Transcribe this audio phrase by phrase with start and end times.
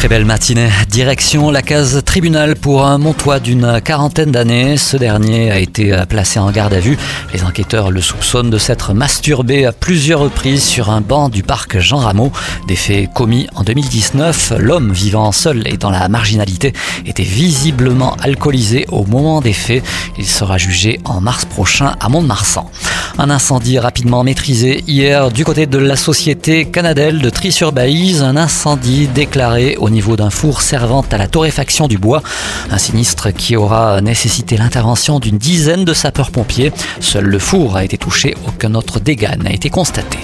[0.00, 0.70] Très belle matinée.
[0.88, 4.78] Direction la case tribunal pour un Montois d'une quarantaine d'années.
[4.78, 6.96] Ce dernier a été placé en garde à vue.
[7.34, 11.78] Les enquêteurs le soupçonnent de s'être masturbé à plusieurs reprises sur un banc du parc
[11.80, 12.32] Jean Rameau.
[12.66, 14.54] Des faits commis en 2019.
[14.56, 16.72] L'homme vivant seul et dans la marginalité
[17.04, 19.84] était visiblement alcoolisé au moment des faits.
[20.16, 22.70] Il sera jugé en mars prochain à Mont-de-Marsan.
[23.18, 28.22] Un incendie rapidement maîtrisé hier du côté de la société Canadelle de Tri-sur-Baïse.
[28.22, 32.22] Un incendie déclaré au niveau d'un four servant à la torréfaction du bois.
[32.70, 36.72] Un sinistre qui aura nécessité l'intervention d'une dizaine de sapeurs-pompiers.
[37.00, 40.18] Seul le four a été touché, aucun autre dégât n'a été constaté.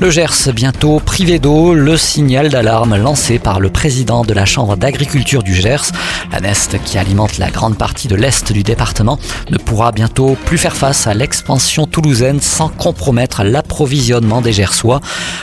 [0.00, 4.76] Le Gers, bientôt privé d'eau, le signal d'alarme lancé par le président de la Chambre
[4.76, 5.92] d'agriculture du Gers.
[6.32, 10.58] La Nest, qui alimente la grande partie de l'est du département, ne pourra bientôt plus
[10.58, 15.00] faire face à l'expansion toulousaine sans compromettre l'approvisionnement des Gersois.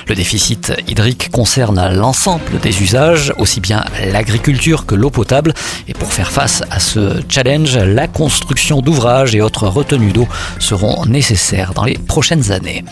[0.08, 5.54] Le déficit hydrique concerne l'ensemble des usages, aussi bien l'agriculture que l'eau potable.
[5.88, 10.28] Et pour faire face à ce challenge, la construction d'ouvrages et autres retenues d'eau
[10.60, 12.84] seront nécessaires dans les prochaines années.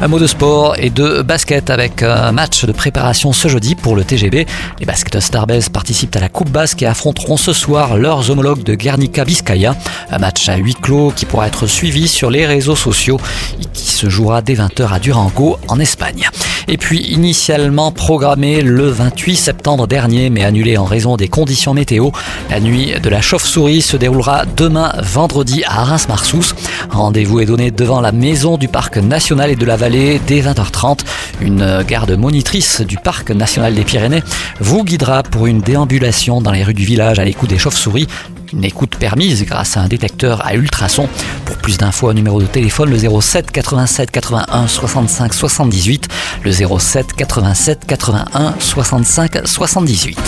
[0.00, 3.96] Un mot de sport et de basket avec un match de préparation ce jeudi pour
[3.96, 4.46] le TGB.
[4.80, 8.74] Les basketteurs Starbase participent à la Coupe Basque et affronteront ce soir leurs homologues de
[8.74, 9.76] Guernica Vizcaya.
[10.10, 13.20] Un match à huis clos qui pourra être suivi sur les réseaux sociaux
[13.60, 16.28] et qui se jouera dès 20h à Durango en Espagne.
[16.68, 22.10] Et puis initialement programmé le 28 septembre dernier mais annulé en raison des conditions météo,
[22.50, 26.54] la nuit de la chauve-souris se déroulera demain vendredi à Reims-Marsous.
[26.90, 31.00] Rendez-vous est donné devant la maison du parc national et de la vallée dès 20h30.
[31.42, 34.22] Une garde monitrice du parc national des Pyrénées
[34.60, 38.06] vous guidera pour une déambulation dans les rues du village à l'écoute des chauves-souris.
[38.52, 41.08] Une écoute permise grâce à un détecteur à ultrasons.
[41.44, 46.08] Pour plus d'infos, numéro de téléphone le 07 87 81 65 78,
[46.44, 50.18] le 07 87 81 65 78.